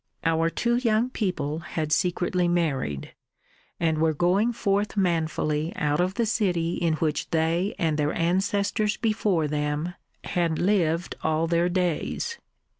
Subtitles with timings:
[0.23, 3.13] Our two young people had secretly married,
[3.79, 8.97] and were going forth manfully out of the city in which they and their ancestors
[8.97, 9.93] before them
[10.23, 12.39] had lived all their days.